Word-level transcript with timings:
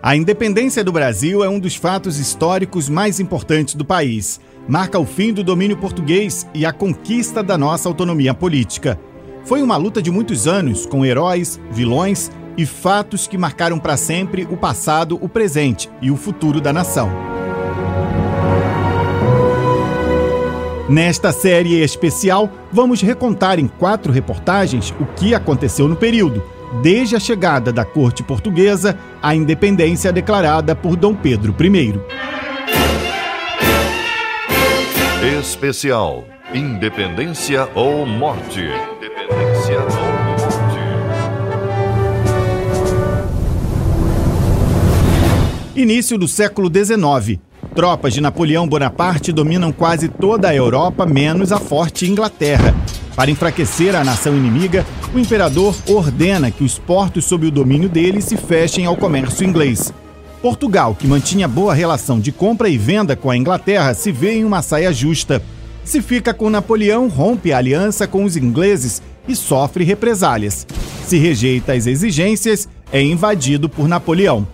A 0.00 0.14
independência 0.14 0.84
do 0.84 0.92
Brasil 0.92 1.42
é 1.42 1.48
um 1.48 1.58
dos 1.58 1.74
fatos 1.74 2.20
históricos 2.20 2.88
mais 2.88 3.18
importantes 3.18 3.74
do 3.74 3.84
país. 3.84 4.40
Marca 4.68 4.96
o 4.96 5.04
fim 5.04 5.32
do 5.32 5.42
domínio 5.42 5.76
português 5.76 6.46
e 6.54 6.64
a 6.64 6.72
conquista 6.72 7.42
da 7.42 7.58
nossa 7.58 7.88
autonomia 7.88 8.32
política. 8.32 8.98
Foi 9.44 9.60
uma 9.60 9.76
luta 9.76 10.00
de 10.00 10.08
muitos 10.08 10.46
anos, 10.46 10.86
com 10.86 11.04
heróis, 11.04 11.60
vilões 11.72 12.30
e 12.56 12.64
fatos 12.64 13.26
que 13.26 13.36
marcaram 13.36 13.76
para 13.76 13.96
sempre 13.96 14.46
o 14.48 14.56
passado, 14.56 15.18
o 15.20 15.28
presente 15.28 15.90
e 16.00 16.12
o 16.12 16.16
futuro 16.16 16.60
da 16.60 16.72
nação. 16.72 17.10
Nesta 20.88 21.32
série 21.32 21.82
especial, 21.82 22.48
vamos 22.72 23.02
recontar 23.02 23.58
em 23.58 23.66
quatro 23.66 24.12
reportagens 24.12 24.94
o 25.00 25.06
que 25.16 25.34
aconteceu 25.34 25.88
no 25.88 25.96
período 25.96 26.57
desde 26.82 27.16
a 27.16 27.20
chegada 27.20 27.72
da 27.72 27.84
corte 27.84 28.22
portuguesa 28.22 28.98
à 29.22 29.34
independência 29.34 30.12
declarada 30.12 30.74
por 30.74 30.96
Dom 30.96 31.14
Pedro 31.14 31.54
I. 31.60 32.00
Especial 35.38 36.24
Independência 36.54 37.68
ou 37.74 38.06
Morte. 38.06 38.60
Independência 38.60 39.78
ou 39.80 39.86
Morte. 39.86 40.48
Início 45.76 46.16
do 46.16 46.26
século 46.26 46.70
XIX. 46.74 47.38
Tropas 47.74 48.14
de 48.14 48.20
Napoleão 48.20 48.66
Bonaparte 48.66 49.30
dominam 49.30 49.70
quase 49.70 50.08
toda 50.08 50.48
a 50.48 50.54
Europa, 50.54 51.06
menos 51.06 51.52
a 51.52 51.58
forte 51.58 52.06
Inglaterra. 52.06 52.74
Para 53.18 53.32
enfraquecer 53.32 53.96
a 53.96 54.04
nação 54.04 54.36
inimiga, 54.36 54.86
o 55.12 55.18
imperador 55.18 55.74
ordena 55.88 56.52
que 56.52 56.62
os 56.62 56.78
portos 56.78 57.24
sob 57.24 57.48
o 57.48 57.50
domínio 57.50 57.88
dele 57.88 58.22
se 58.22 58.36
fechem 58.36 58.86
ao 58.86 58.96
comércio 58.96 59.44
inglês. 59.44 59.92
Portugal, 60.40 60.94
que 60.94 61.04
mantinha 61.04 61.48
boa 61.48 61.74
relação 61.74 62.20
de 62.20 62.30
compra 62.30 62.68
e 62.68 62.78
venda 62.78 63.16
com 63.16 63.28
a 63.28 63.36
Inglaterra, 63.36 63.92
se 63.92 64.12
vê 64.12 64.34
em 64.34 64.44
uma 64.44 64.62
saia 64.62 64.92
justa. 64.92 65.42
Se 65.82 66.00
fica 66.00 66.32
com 66.32 66.48
Napoleão, 66.48 67.08
rompe 67.08 67.52
a 67.52 67.58
aliança 67.58 68.06
com 68.06 68.22
os 68.22 68.36
ingleses 68.36 69.02
e 69.26 69.34
sofre 69.34 69.82
represálias. 69.82 70.64
Se 71.04 71.18
rejeita 71.18 71.72
as 71.72 71.88
exigências, 71.88 72.68
é 72.92 73.02
invadido 73.02 73.68
por 73.68 73.88
Napoleão. 73.88 74.46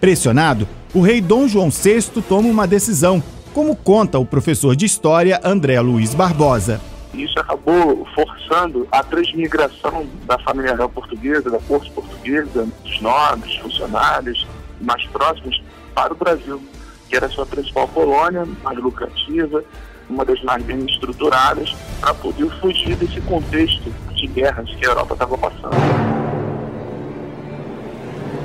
Pressionado, 0.00 0.68
o 0.94 1.00
rei 1.00 1.20
Dom 1.20 1.48
João 1.48 1.70
VI 1.70 2.22
toma 2.28 2.48
uma 2.48 2.68
decisão, 2.68 3.20
como 3.52 3.74
conta 3.74 4.16
o 4.16 4.24
professor 4.24 4.76
de 4.76 4.86
história 4.86 5.40
André 5.42 5.80
Luiz 5.80 6.14
Barbosa. 6.14 6.91
Isso 7.14 7.38
acabou 7.38 8.06
forçando 8.14 8.88
a 8.90 9.02
transmigração 9.02 10.06
da 10.24 10.38
família 10.38 10.74
real 10.74 10.88
portuguesa, 10.88 11.50
da 11.50 11.58
corte 11.58 11.90
portuguesa, 11.90 12.66
dos 12.82 13.00
nobres, 13.00 13.54
funcionários 13.56 14.46
mais 14.80 15.04
próximos 15.06 15.62
para 15.94 16.12
o 16.12 16.16
Brasil, 16.16 16.62
que 17.08 17.16
era 17.16 17.26
a 17.26 17.28
sua 17.30 17.44
principal 17.44 17.86
colônia, 17.88 18.46
mais 18.62 18.78
lucrativa, 18.78 19.62
uma 20.08 20.24
das 20.24 20.42
mais 20.42 20.62
bem 20.64 20.84
estruturadas, 20.86 21.74
para 22.00 22.14
poder 22.14 22.50
fugir 22.60 22.96
desse 22.96 23.20
contexto 23.20 23.92
de 24.14 24.26
guerras 24.26 24.68
que 24.70 24.86
a 24.86 24.88
Europa 24.88 25.12
estava 25.12 25.36
passando. 25.36 25.76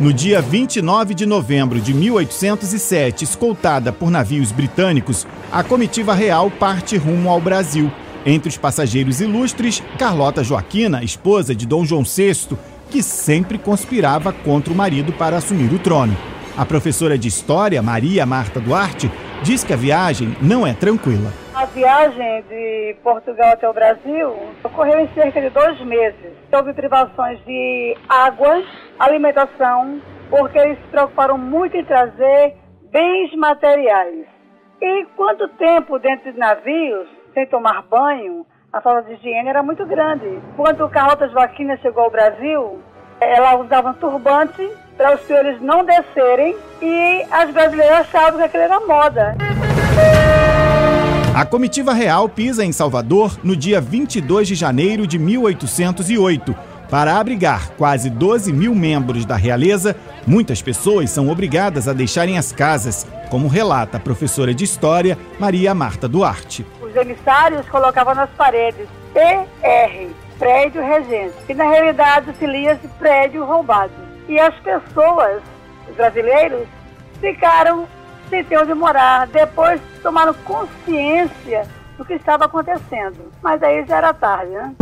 No 0.00 0.12
dia 0.12 0.40
29 0.40 1.14
de 1.14 1.24
novembro 1.24 1.80
de 1.80 1.94
1807, 1.94 3.24
escoltada 3.24 3.92
por 3.92 4.10
navios 4.10 4.50
britânicos, 4.50 5.26
a 5.52 5.62
comitiva 5.62 6.14
real 6.14 6.50
parte 6.50 6.96
rumo 6.96 7.30
ao 7.30 7.40
Brasil 7.40 7.92
entre 8.26 8.48
os 8.48 8.56
passageiros 8.56 9.20
ilustres, 9.20 9.80
Carlota 9.98 10.42
Joaquina, 10.42 11.02
esposa 11.02 11.54
de 11.54 11.66
Dom 11.66 11.84
João 11.84 12.02
VI, 12.02 12.56
que 12.90 13.02
sempre 13.02 13.58
conspirava 13.58 14.32
contra 14.32 14.72
o 14.72 14.76
marido 14.76 15.12
para 15.12 15.36
assumir 15.36 15.72
o 15.72 15.78
trono. 15.78 16.16
A 16.56 16.64
professora 16.64 17.18
de 17.18 17.26
História, 17.28 17.82
Maria 17.82 18.24
Marta 18.24 18.60
Duarte, 18.60 19.10
diz 19.42 19.64
que 19.64 19.72
a 19.72 19.76
viagem 19.76 20.36
não 20.40 20.66
é 20.66 20.72
tranquila. 20.72 21.32
A 21.54 21.66
viagem 21.66 22.42
de 22.48 22.96
Portugal 23.02 23.52
até 23.52 23.68
o 23.68 23.72
Brasil 23.72 24.32
ocorreu 24.62 25.00
em 25.00 25.08
cerca 25.14 25.40
de 25.40 25.50
dois 25.50 25.80
meses. 25.84 26.32
Houve 26.52 26.72
privações 26.72 27.38
de 27.44 27.96
água, 28.08 28.62
alimentação, 28.98 30.00
porque 30.30 30.58
eles 30.58 30.78
se 30.78 30.84
preocuparam 30.90 31.36
muito 31.36 31.76
em 31.76 31.84
trazer 31.84 32.54
bens 32.92 33.34
materiais. 33.36 34.26
E 34.80 35.06
quanto 35.16 35.48
tempo 35.56 35.98
dentro 35.98 36.30
dos 36.30 36.38
navios 36.38 37.08
sem 37.34 37.46
tomar 37.46 37.82
banho, 37.90 38.46
a 38.72 38.80
falta 38.80 39.02
de 39.02 39.14
higiene 39.14 39.48
era 39.48 39.62
muito 39.62 39.84
grande. 39.84 40.40
Quando 40.56 40.88
Carlota 40.88 41.28
Joaquina 41.28 41.76
chegou 41.78 42.04
ao 42.04 42.10
Brasil, 42.10 42.78
ela 43.20 43.56
usava 43.56 43.90
um 43.90 43.94
turbante 43.94 44.70
para 44.96 45.16
os 45.16 45.20
piores 45.22 45.60
não 45.60 45.84
descerem 45.84 46.56
e 46.80 47.26
as 47.30 47.50
brasileiras 47.50 48.00
achavam 48.00 48.38
que 48.38 48.44
aquilo 48.44 48.62
era 48.62 48.80
moda. 48.80 49.36
A 51.36 51.44
comitiva 51.44 51.92
real 51.92 52.28
pisa 52.28 52.64
em 52.64 52.70
Salvador 52.70 53.36
no 53.42 53.56
dia 53.56 53.80
22 53.80 54.46
de 54.46 54.54
janeiro 54.54 55.04
de 55.04 55.18
1808. 55.18 56.54
Para 56.88 57.18
abrigar 57.18 57.70
quase 57.70 58.08
12 58.08 58.52
mil 58.52 58.72
membros 58.72 59.24
da 59.24 59.34
realeza, 59.34 59.96
muitas 60.26 60.62
pessoas 60.62 61.10
são 61.10 61.28
obrigadas 61.28 61.88
a 61.88 61.92
deixarem 61.92 62.38
as 62.38 62.52
casas, 62.52 63.04
como 63.30 63.48
relata 63.48 63.96
a 63.96 64.00
professora 64.00 64.54
de 64.54 64.62
História 64.62 65.18
Maria 65.40 65.74
Marta 65.74 66.06
Duarte 66.06 66.64
os 66.94 66.96
emissários 66.96 67.68
colocavam 67.68 68.14
nas 68.14 68.30
paredes 68.30 68.88
PR, 69.12 70.14
prédio 70.38 70.80
regente, 70.80 71.34
e 71.48 71.54
na 71.54 71.64
realidade 71.64 72.32
se 72.36 72.46
lia-se 72.46 72.86
prédio 72.98 73.44
roubado. 73.44 73.92
E 74.28 74.38
as 74.38 74.54
pessoas, 74.60 75.42
os 75.88 75.96
brasileiros, 75.96 76.66
ficaram 77.20 77.86
sem 78.30 78.44
ter 78.44 78.58
onde 78.58 78.74
morar. 78.74 79.26
Depois 79.26 79.80
tomaram 80.02 80.32
consciência 80.44 81.66
do 81.98 82.04
que 82.04 82.14
estava 82.14 82.44
acontecendo. 82.44 83.32
Mas 83.42 83.62
aí 83.62 83.84
já 83.86 83.96
era 83.96 84.14
tarde, 84.14 84.52
né? 84.52 84.74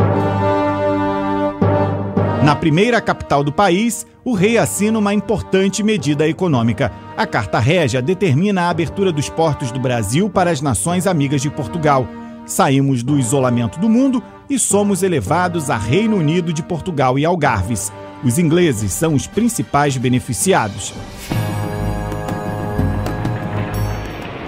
Na 2.45 2.57
primeira 2.57 3.01
capital 3.01 3.45
do 3.45 3.53
país, 3.53 4.05
o 4.25 4.35
rei 4.35 4.59
assina 4.59 4.99
uma 4.99 5.15
importante 5.15 5.81
medida 5.81 6.27
econômica. 6.27 6.91
A 7.17 7.25
Carta 7.25 7.61
Régia 7.61 8.03
determina 8.03 8.63
a 8.63 8.69
abertura 8.69 9.13
dos 9.13 9.29
portos 9.29 9.71
do 9.71 9.79
Brasil 9.79 10.29
para 10.29 10.51
as 10.51 10.61
nações 10.61 11.07
amigas 11.07 11.41
de 11.41 11.49
Portugal. 11.49 12.05
Saímos 12.45 13.05
do 13.05 13.17
isolamento 13.17 13.79
do 13.79 13.89
mundo 13.89 14.21
e 14.51 14.59
somos 14.59 15.05
elevados 15.05 15.71
a 15.71 15.77
Reino 15.77 16.17
Unido 16.17 16.53
de 16.53 16.65
Portugal 16.65 17.17
e 17.17 17.25
Algarves. 17.25 17.93
Os 18.25 18.41
ingleses 18.41 18.93
são 18.93 19.15
os 19.15 19.29
principais 19.29 19.97
beneficiados. 19.97 20.93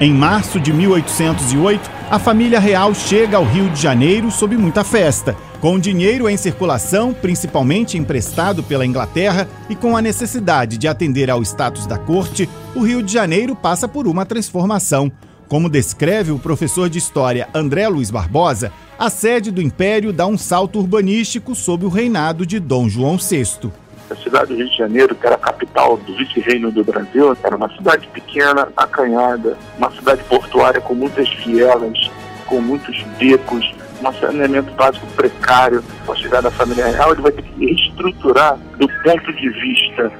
Em 0.00 0.12
março 0.12 0.58
de 0.58 0.72
1808, 0.72 1.88
a 2.10 2.18
família 2.18 2.58
real 2.58 2.92
chega 2.92 3.36
ao 3.36 3.44
Rio 3.44 3.70
de 3.70 3.80
Janeiro 3.80 4.32
sob 4.32 4.56
muita 4.56 4.82
festa. 4.82 5.36
Com 5.64 5.78
dinheiro 5.78 6.28
em 6.28 6.36
circulação, 6.36 7.14
principalmente 7.14 7.96
emprestado 7.96 8.62
pela 8.62 8.84
Inglaterra, 8.84 9.48
e 9.66 9.74
com 9.74 9.96
a 9.96 10.02
necessidade 10.02 10.76
de 10.76 10.86
atender 10.86 11.30
ao 11.30 11.40
status 11.40 11.86
da 11.86 11.96
corte, 11.96 12.46
o 12.76 12.82
Rio 12.82 13.02
de 13.02 13.10
Janeiro 13.10 13.56
passa 13.56 13.88
por 13.88 14.06
uma 14.06 14.26
transformação. 14.26 15.10
Como 15.48 15.70
descreve 15.70 16.32
o 16.32 16.38
professor 16.38 16.90
de 16.90 16.98
história 16.98 17.48
André 17.54 17.88
Luiz 17.88 18.10
Barbosa, 18.10 18.70
a 18.98 19.08
sede 19.08 19.50
do 19.50 19.62
Império 19.62 20.12
dá 20.12 20.26
um 20.26 20.36
salto 20.36 20.78
urbanístico 20.78 21.54
sob 21.54 21.86
o 21.86 21.88
reinado 21.88 22.44
de 22.44 22.60
Dom 22.60 22.86
João 22.86 23.16
VI. 23.16 23.72
A 24.10 24.16
cidade 24.16 24.48
do 24.48 24.56
Rio 24.56 24.68
de 24.68 24.76
Janeiro, 24.76 25.14
que 25.14 25.26
era 25.26 25.36
a 25.36 25.38
capital 25.38 25.96
do 25.96 26.14
vice-reino 26.14 26.70
do 26.70 26.84
Brasil, 26.84 27.34
era 27.42 27.56
uma 27.56 27.74
cidade 27.74 28.06
pequena, 28.08 28.68
acanhada, 28.76 29.56
uma 29.78 29.90
cidade 29.92 30.22
portuária 30.24 30.82
com 30.82 30.94
muitas 30.94 31.26
vielas, 31.42 32.10
com 32.44 32.60
muitos 32.60 33.02
becos, 33.18 33.72
um 34.10 34.20
saneamento 34.20 34.72
básico 34.74 35.06
precário. 35.14 35.82
Com 36.04 36.12
a 36.12 36.16
chegada 36.16 36.42
da 36.42 36.50
família 36.50 36.86
real, 36.86 37.12
ele 37.12 37.22
vai 37.22 37.32
ter 37.32 37.42
que 37.42 37.66
reestruturar 37.66 38.58
do 38.78 38.88
ponto 39.02 39.32
de 39.32 39.48
vista 39.50 40.12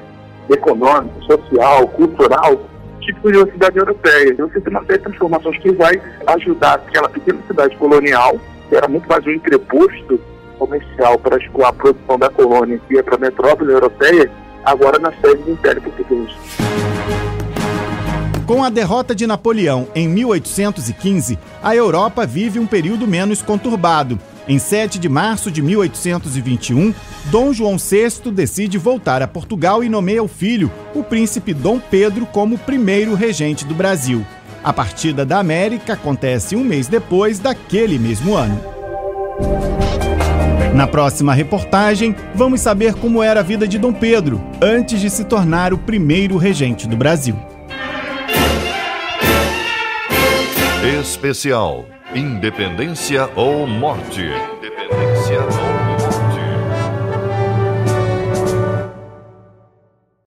econômico, 0.50 1.22
social, 1.24 1.88
cultural, 1.88 2.60
tipo 3.00 3.30
de 3.30 3.38
uma 3.38 3.46
cidade 3.50 3.78
europeia. 3.78 4.30
Então 4.32 4.48
você 4.48 4.60
tem 4.60 4.70
uma 4.70 4.84
série 4.84 4.98
de 4.98 5.04
transformações 5.04 5.58
que 5.58 5.72
vai 5.72 6.00
ajudar 6.26 6.74
aquela 6.74 7.08
pequena 7.08 7.38
cidade 7.46 7.76
colonial, 7.76 8.38
que 8.68 8.76
era 8.76 8.88
muito 8.88 9.08
mais 9.08 9.26
um 9.26 9.30
entreposto 9.30 10.20
comercial 10.58 11.18
para 11.18 11.36
a 11.36 11.72
produção 11.72 12.18
da 12.18 12.30
colônia 12.30 12.80
que 12.86 12.94
ia 12.94 13.02
para 13.02 13.16
a 13.16 13.18
metrópole 13.18 13.72
europeia, 13.72 14.30
agora 14.64 14.98
na 14.98 15.12
sede 15.12 15.42
do 15.42 15.50
Império 15.50 15.82
Português. 15.82 16.30
Com 18.46 18.62
a 18.62 18.68
derrota 18.68 19.14
de 19.14 19.26
Napoleão 19.26 19.88
em 19.94 20.06
1815, 20.06 21.38
a 21.62 21.74
Europa 21.74 22.26
vive 22.26 22.58
um 22.58 22.66
período 22.66 23.06
menos 23.06 23.40
conturbado. 23.40 24.18
Em 24.46 24.58
7 24.58 24.98
de 24.98 25.08
março 25.08 25.50
de 25.50 25.62
1821, 25.62 26.92
Dom 27.30 27.54
João 27.54 27.78
VI 27.78 28.30
decide 28.30 28.76
voltar 28.76 29.22
a 29.22 29.28
Portugal 29.28 29.82
e 29.82 29.88
nomeia 29.88 30.22
o 30.22 30.28
filho, 30.28 30.70
o 30.94 31.02
príncipe 31.02 31.54
Dom 31.54 31.80
Pedro, 31.80 32.26
como 32.26 32.58
primeiro 32.58 33.14
regente 33.14 33.64
do 33.64 33.74
Brasil. 33.74 34.26
A 34.62 34.74
partida 34.74 35.24
da 35.24 35.38
América 35.38 35.94
acontece 35.94 36.54
um 36.54 36.62
mês 36.62 36.86
depois 36.86 37.38
daquele 37.38 37.98
mesmo 37.98 38.34
ano. 38.34 38.60
Na 40.74 40.86
próxima 40.86 41.32
reportagem, 41.32 42.14
vamos 42.34 42.60
saber 42.60 42.94
como 42.94 43.22
era 43.22 43.40
a 43.40 43.42
vida 43.42 43.66
de 43.66 43.78
Dom 43.78 43.92
Pedro 43.92 44.38
antes 44.60 45.00
de 45.00 45.08
se 45.08 45.24
tornar 45.24 45.72
o 45.72 45.78
primeiro 45.78 46.36
regente 46.36 46.86
do 46.86 46.96
Brasil. 46.96 47.53
Especial 50.84 51.86
Independência 52.14 53.30
ou 53.34 53.66
Morte. 53.66 54.20
Independência 54.20 55.40
ou 55.40 55.73